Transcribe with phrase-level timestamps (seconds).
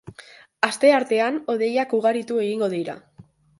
[0.67, 2.99] Asteartean hodeiak ugaritu egingo dira.